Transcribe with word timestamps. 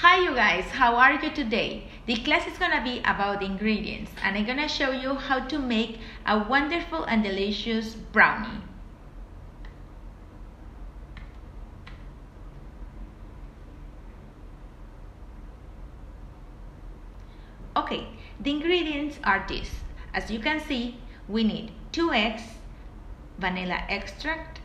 Hi 0.00 0.18
you 0.18 0.34
guys, 0.34 0.66
how 0.66 0.96
are 0.96 1.14
you 1.14 1.30
today? 1.30 1.84
The 2.04 2.16
class 2.16 2.46
is 2.46 2.58
gonna 2.58 2.84
be 2.84 2.98
about 2.98 3.42
ingredients 3.42 4.12
and 4.22 4.36
I'm 4.36 4.44
gonna 4.44 4.68
show 4.68 4.90
you 4.90 5.14
how 5.14 5.40
to 5.48 5.58
make 5.58 6.00
a 6.26 6.38
wonderful 6.38 7.04
and 7.04 7.22
delicious 7.22 7.94
brownie. 7.94 8.60
Okay, 17.74 18.06
the 18.38 18.50
ingredients 18.50 19.18
are 19.24 19.46
these. 19.48 19.70
As 20.12 20.30
you 20.30 20.40
can 20.40 20.60
see, 20.60 21.00
we 21.26 21.42
need 21.42 21.72
2 21.92 22.12
eggs, 22.12 22.42
vanilla 23.38 23.80
extract, 23.88 24.60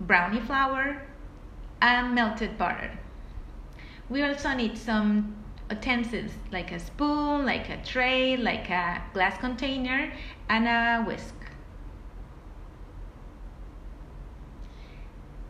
brownie 0.00 0.40
flour, 0.40 1.02
and 1.82 2.14
melted 2.14 2.56
butter. 2.56 2.92
We 4.14 4.22
also 4.22 4.54
need 4.54 4.78
some 4.78 5.34
utensils 5.68 6.30
like 6.52 6.70
a 6.70 6.78
spoon, 6.78 7.44
like 7.44 7.68
a 7.68 7.82
tray, 7.82 8.36
like 8.36 8.70
a 8.70 9.02
glass 9.12 9.36
container, 9.38 10.12
and 10.48 10.68
a 10.68 11.02
whisk. 11.02 11.34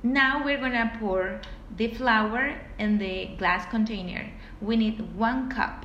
Now 0.02 0.42
we're 0.42 0.56
gonna 0.56 0.96
pour 0.98 1.42
the 1.76 1.88
flour 1.88 2.58
in 2.78 2.96
the 2.96 3.36
glass 3.36 3.68
container. 3.70 4.30
We 4.62 4.78
need 4.78 5.14
one 5.14 5.50
cup. 5.50 5.84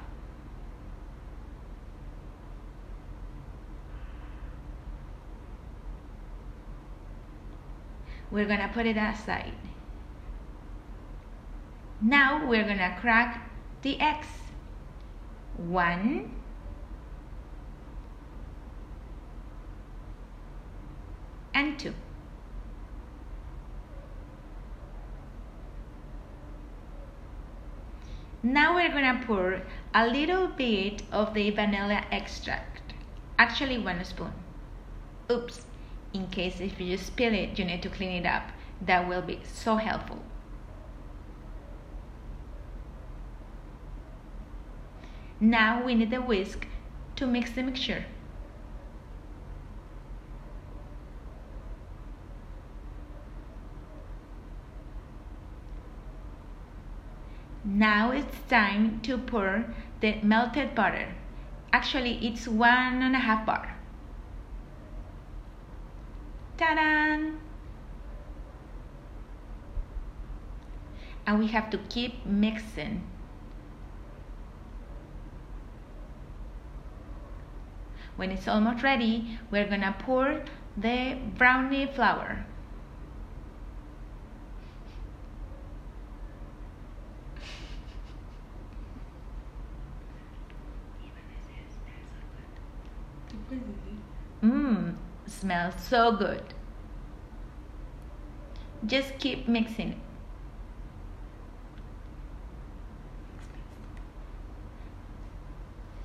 We're 8.32 8.46
gonna 8.46 8.72
put 8.74 8.86
it 8.86 8.96
aside. 8.96 9.69
Now 12.02 12.48
we're 12.48 12.64
gonna 12.64 12.98
crack 13.00 13.50
the 13.82 14.00
eggs. 14.00 14.28
One, 15.58 16.32
and 21.54 21.78
two. 21.78 21.94
Now 28.42 28.76
we're 28.76 28.90
gonna 28.90 29.22
pour 29.28 29.62
a 29.94 30.08
little 30.08 30.48
bit 30.48 31.04
of 31.12 31.34
the 31.34 31.50
vanilla 31.50 32.06
extract, 32.12 32.94
actually 33.38 33.78
one 33.78 34.02
spoon. 34.06 34.32
Oops, 35.30 35.66
in 36.14 36.28
case 36.28 36.62
if 36.62 36.80
you 36.80 36.96
spill 36.98 37.34
it, 37.34 37.60
you 37.60 37.66
need 37.66 37.84
to 37.84 37.90
clean 37.90 38.12
it 38.12 38.26
up. 38.26 38.44
That 38.82 39.10
will 39.10 39.22
be 39.22 39.42
so 39.44 39.76
helpful. 39.76 40.20
Now 45.42 45.84
we 45.84 45.96
need 45.96 46.14
a 46.14 46.22
whisk 46.22 46.68
to 47.16 47.26
mix 47.26 47.52
the 47.52 47.64
mixture. 47.64 48.06
Now 57.64 58.12
it's 58.12 58.38
time 58.50 59.00
to 59.02 59.18
pour 59.18 59.74
the 60.02 60.16
melted 60.24 60.76
butter. 60.76 61.16
Actually, 61.72 62.26
it's 62.26 62.48
one 62.48 63.02
and 63.02 63.16
a 63.16 63.20
half 63.20 63.46
bar. 63.46 63.78
Ta-da! 66.58 67.32
And 71.28 71.40
we 71.40 71.48
have 71.48 71.70
to 71.70 71.78
keep 71.78 72.26
mixing. 72.26 73.04
When 78.20 78.32
it's 78.32 78.50
almost 78.50 78.84
ready, 78.84 79.40
we're 79.50 79.70
gonna 79.70 79.96
pour 79.98 80.44
the 80.76 81.18
brownie 81.38 81.86
flour. 81.86 82.46
Mmm, 94.44 94.96
smells 95.26 95.76
so 95.82 96.12
good. 96.12 96.44
Just 98.86 99.18
keep 99.18 99.48
mixing 99.48 99.92
it. 99.92 99.98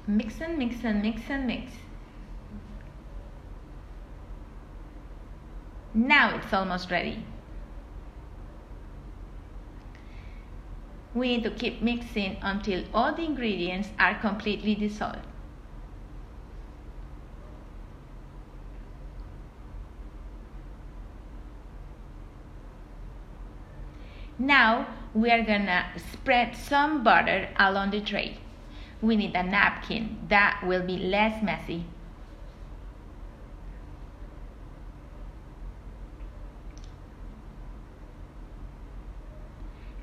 Mix 0.07 0.41
and 0.41 0.57
mix 0.57 0.85
and 0.85 1.03
mix 1.03 1.23
and 1.29 1.49
mix. 1.49 1.73
Now 5.95 6.35
it's 6.35 6.53
almost 6.53 6.91
ready. 6.91 7.25
We 11.15 11.29
need 11.29 11.45
to 11.45 11.51
keep 11.51 11.81
mixing 11.81 12.37
until 12.43 12.83
all 12.93 13.15
the 13.15 13.23
ingredients 13.23 13.91
are 14.01 14.19
completely 14.19 14.75
dissolved. 14.75 15.21
Now 24.37 24.89
we 25.15 25.31
are 25.31 25.45
gonna 25.45 25.87
spread 26.13 26.57
some 26.57 27.05
butter 27.05 27.51
along 27.57 27.91
the 27.91 28.01
tray. 28.01 28.39
We 29.01 29.15
need 29.15 29.37
a 29.37 29.45
napkin 29.45 30.19
that 30.29 30.65
will 30.67 30.83
be 30.83 30.97
less 30.97 31.41
messy. 31.41 31.85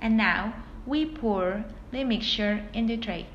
And 0.02 0.18
now 0.18 0.56
we 0.88 1.06
pour 1.06 1.64
the 1.92 2.04
mixture 2.04 2.66
in 2.74 2.88
the 2.88 2.98
tray. 2.98 3.28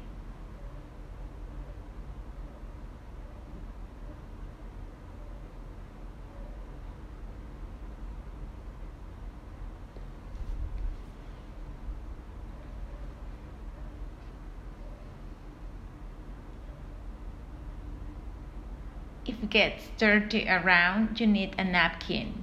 If 19.24 19.42
it 19.42 19.50
gets 19.50 19.88
dirty 19.98 20.48
around, 20.48 21.20
you 21.20 21.26
need 21.28 21.54
a 21.58 21.64
napkin 21.64 22.42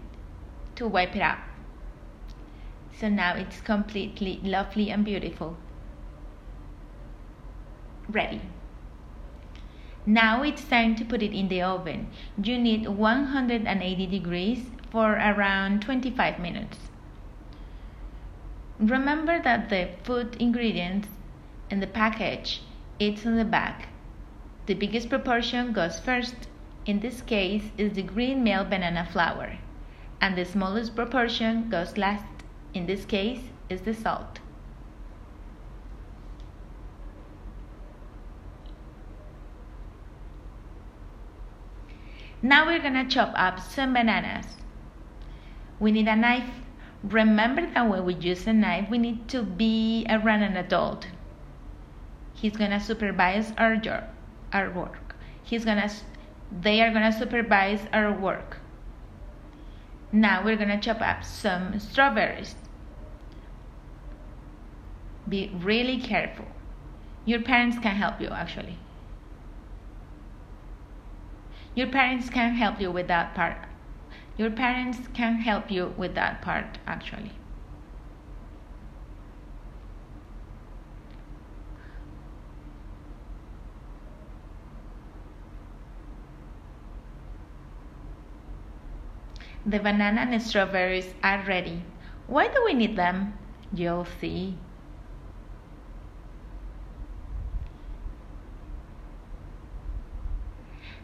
to 0.76 0.88
wipe 0.88 1.16
it 1.16 1.22
out. 1.22 1.53
So 3.00 3.10
now 3.10 3.36
it's 3.36 3.62
completely 3.62 4.40
lovely 4.44 4.90
and 4.90 5.04
beautiful. 5.04 5.58
Ready. 8.10 8.42
Now 10.06 10.44
it's 10.44 10.66
time 10.66 10.96
to 10.96 11.06
put 11.06 11.24
it 11.24 11.34
in 11.34 11.48
the 11.48 11.62
oven. 11.62 12.08
You 12.42 12.58
need 12.58 12.88
180 12.88 14.06
degrees 14.08 14.66
for 14.92 15.14
around 15.14 15.82
25 15.82 16.40
minutes. 16.40 16.78
Remember 18.80 19.42
that 19.42 19.70
the 19.70 19.90
food 20.04 20.36
ingredients 20.40 21.08
in 21.70 21.80
the 21.80 21.88
package 21.88 22.62
it's 23.00 23.26
on 23.26 23.38
the 23.38 23.46
back. 23.46 23.88
The 24.66 24.76
biggest 24.76 25.10
proportion 25.10 25.74
goes 25.74 26.00
first. 26.00 26.36
In 26.86 27.00
this 27.00 27.22
case 27.22 27.72
is 27.78 27.94
the 27.94 28.04
green 28.04 28.44
milk 28.44 28.70
banana 28.70 29.08
flour. 29.12 29.58
And 30.22 30.38
the 30.38 30.46
smallest 30.46 30.96
proportion 30.96 31.70
goes 31.70 31.98
last. 31.98 32.33
In 32.74 32.88
this 32.88 33.06
case 33.06 33.42
is 33.70 33.82
the 33.82 33.94
salt. 33.94 34.40
Now 42.42 42.66
we're 42.66 42.82
gonna 42.82 43.08
chop 43.08 43.32
up 43.36 43.60
some 43.60 43.94
bananas. 43.94 44.46
We 45.80 45.92
need 45.92 46.08
a 46.08 46.16
knife. 46.16 46.50
Remember 47.04 47.66
that 47.66 47.90
when 47.90 48.04
we 48.04 48.16
use 48.16 48.48
a 48.48 48.54
knife, 48.54 48.90
we 48.90 48.98
need 48.98 49.30
to 49.30 49.44
be 49.44 50.06
around 50.10 50.44
an 50.44 50.58
adult. 50.58 51.08
He's 52.34 52.58
gonna 52.58 52.82
supervise 52.82 53.54
our 53.58 53.78
job, 53.78 54.06
our 54.52 54.70
work. 54.72 55.16
He's 55.44 55.64
gonna, 55.64 55.90
they 56.52 56.82
are 56.82 56.92
gonna 56.92 57.18
supervise 57.18 57.88
our 57.94 58.12
work. 58.12 58.58
Now 60.12 60.44
we're 60.44 60.58
gonna 60.58 60.82
chop 60.82 61.02
up 61.02 61.24
some 61.24 61.80
strawberries. 61.80 62.56
Be 65.28 65.52
really 65.56 66.00
careful. 66.00 66.46
Your 67.26 67.42
parents 67.42 67.78
can 67.80 67.96
help 67.96 68.20
you 68.20 68.28
actually. 68.28 68.78
Your 71.76 71.88
parents 71.88 72.30
can 72.30 72.56
help 72.56 72.80
you 72.80 72.92
with 72.92 73.08
that 73.08 73.34
part. 73.34 73.58
Your 74.38 74.52
parents 74.52 75.00
can 75.14 75.38
help 75.38 75.72
you 75.72 75.94
with 75.98 76.16
that 76.16 76.42
part 76.42 76.78
actually. 76.86 77.32
The 89.66 89.80
banana 89.80 90.28
and 90.30 90.42
strawberries 90.42 91.14
are 91.24 91.42
ready. 91.48 91.84
Why 92.28 92.50
do 92.50 92.62
we 92.66 92.74
need 92.74 92.98
them? 92.98 93.34
You'll 93.74 94.06
see. 94.20 94.58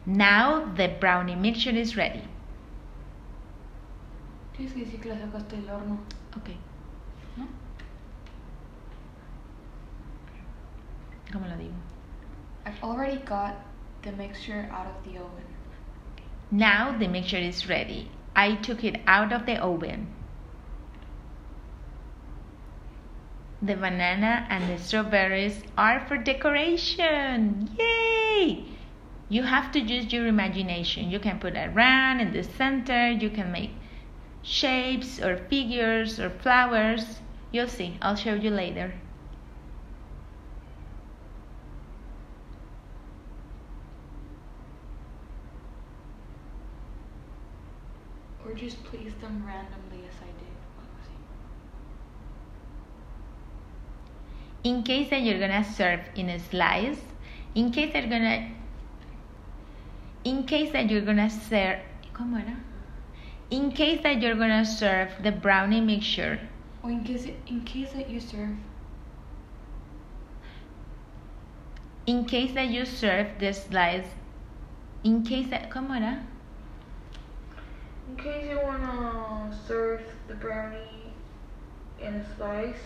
Now 0.09 0.65
the 0.75 0.87
brownie 0.99 1.35
mixture 1.35 1.69
is 1.69 1.95
ready. 1.95 2.23
Tienes 4.57 4.73
que 4.73 4.83
decir 4.83 4.99
que 4.99 5.11
la 5.11 5.17
sacaste 5.17 5.51
del 5.51 5.69
horno. 5.69 5.99
Ok. 6.35 6.49
¿No? 7.37 7.47
¿Cómo 11.31 11.47
lo 11.47 11.55
digo? 11.57 11.75
I've 12.65 12.83
already 12.83 13.17
got 13.17 13.53
the 14.01 14.11
mixture 14.13 14.67
out 14.71 14.87
of 14.87 15.03
the 15.03 15.19
oven. 15.19 15.45
Now 16.49 16.97
the 16.97 17.07
mixture 17.07 17.37
is 17.37 17.69
ready. 17.69 18.09
I 18.35 18.55
took 18.55 18.83
it 18.83 19.01
out 19.05 19.31
of 19.31 19.45
the 19.45 19.57
oven. 19.61 20.07
The 23.61 23.75
banana 23.75 24.47
and 24.49 24.67
the 24.67 24.79
strawberries 24.83 25.61
are 25.77 25.99
for 26.07 26.17
decoration. 26.17 27.69
Yay! 27.77 28.78
You 29.31 29.43
have 29.43 29.71
to 29.73 29.79
use 29.79 30.11
your 30.11 30.25
imagination. 30.25 31.11
You 31.11 31.19
can 31.19 31.39
put 31.39 31.55
a 31.55 31.69
round 31.69 32.19
in 32.19 32.33
the 32.33 32.43
center. 32.43 33.11
You 33.11 33.29
can 33.29 33.51
make 33.51 33.71
shapes 34.41 35.21
or 35.21 35.37
figures 35.37 36.19
or 36.19 36.31
flowers. 36.31 37.19
You'll 37.51 37.67
see. 37.67 37.97
I'll 38.01 38.15
show 38.15 38.33
you 38.33 38.49
later. 38.49 38.91
Or 48.43 48.53
just 48.55 48.83
place 48.83 49.13
them 49.21 49.43
randomly 49.45 50.07
as 50.07 50.15
I 50.23 50.25
did. 50.25 50.49
In 54.61 54.83
case 54.83 55.09
that 55.11 55.21
you're 55.21 55.39
gonna 55.39 55.63
serve 55.63 56.01
in 56.15 56.29
a 56.29 56.39
slice, 56.39 56.99
in 57.55 57.71
case 57.71 57.93
that 57.93 58.01
you're 58.01 58.09
gonna, 58.09 58.49
in 60.23 60.43
case 60.43 60.71
that 60.71 60.89
you're 60.89 61.01
gonna 61.01 61.29
serve, 61.29 61.79
¿cómo 62.13 62.37
era? 62.39 62.55
In 63.51 63.71
case 63.71 64.01
that 64.03 64.21
you're 64.21 64.35
gonna 64.35 64.65
serve 64.65 65.09
the 65.23 65.31
brownie 65.31 65.81
mixture 65.81 66.39
Or 66.83 66.91
in 66.91 67.03
case 67.03 67.25
in 67.47 67.61
case 67.65 67.91
that 67.93 68.09
you 68.09 68.19
serve 68.19 68.55
in 72.05 72.25
case 72.25 72.53
that 72.53 72.67
you 72.69 72.85
serve 72.85 73.27
the 73.39 73.53
slice 73.53 74.07
in 75.03 75.23
case 75.23 75.47
that 75.49 75.69
¿cómo 75.69 75.95
era? 75.95 76.23
In 78.09 78.15
case 78.17 78.49
you 78.49 78.59
wanna 78.63 79.51
serve 79.67 80.01
the 80.27 80.35
brownie 80.35 81.13
in 82.01 82.13
a 82.15 82.35
slice, 82.35 82.79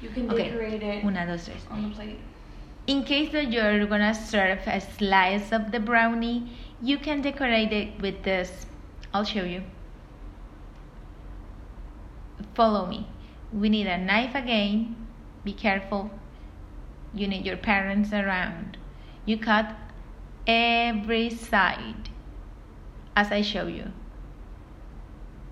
you 0.00 0.08
can 0.10 0.30
Okay. 0.30 0.50
decorate 0.50 0.82
it 0.82 1.04
Una, 1.04 1.26
dos, 1.26 1.44
tres. 1.46 1.66
on 1.70 1.88
the 1.90 1.94
plate. 1.94 2.18
In 2.86 3.04
case 3.04 3.30
that 3.30 3.52
you're 3.52 3.86
gonna 3.86 4.14
serve 4.14 4.66
a 4.66 4.80
slice 4.80 5.52
of 5.52 5.70
the 5.70 5.78
brownie, 5.78 6.50
you 6.80 6.98
can 6.98 7.22
decorate 7.22 7.72
it 7.72 8.00
with 8.00 8.24
this. 8.24 8.66
I'll 9.14 9.24
show 9.24 9.44
you. 9.44 9.62
Follow 12.54 12.86
me. 12.86 13.06
We 13.52 13.68
need 13.68 13.86
a 13.86 13.98
knife 13.98 14.34
again. 14.34 14.96
Be 15.44 15.52
careful. 15.52 16.10
You 17.14 17.28
need 17.28 17.46
your 17.46 17.56
parents 17.56 18.12
around. 18.12 18.78
You 19.26 19.38
cut 19.38 19.76
every 20.46 21.30
side 21.30 22.08
as 23.14 23.30
I 23.30 23.42
show 23.42 23.68
you. 23.68 23.92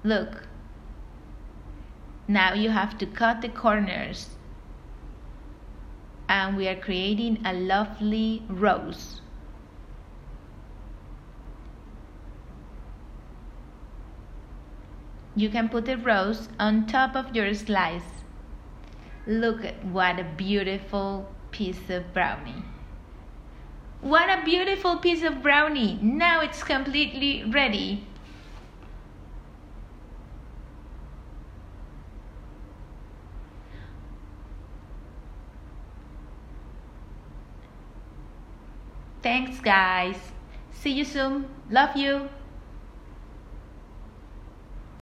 Look. 0.03 0.49
Now 2.27 2.55
you 2.55 2.71
have 2.71 2.99
to 2.99 3.07
cut 3.07 3.41
the 3.41 3.49
corners 3.49 4.31
and 6.31 6.57
we 6.57 6.69
are 6.69 6.77
creating 6.77 7.43
a 7.45 7.53
lovely 7.53 8.41
rose. 8.49 9.21
You 15.35 15.51
can 15.51 15.69
put 15.69 15.87
the 15.87 15.97
rose 15.97 16.49
on 16.61 16.87
top 16.87 17.17
of 17.17 17.35
your 17.35 17.53
slice. 17.53 18.23
Look 19.27 19.65
at 19.65 19.85
what 19.85 20.21
a 20.21 20.25
beautiful 20.37 21.29
piece 21.51 21.91
of 21.91 22.15
brownie. 22.15 22.63
What 24.01 24.31
a 24.31 24.45
beautiful 24.45 24.99
piece 24.99 25.25
of 25.25 25.43
brownie! 25.43 25.99
Now 26.01 26.41
it's 26.43 26.63
completely 26.63 27.45
ready. 27.45 28.07
Thanks, 39.31 39.61
guys. 39.61 40.17
See 40.73 40.91
you 40.91 41.05
soon. 41.05 41.47
Love 41.71 41.97
you. 41.97 42.29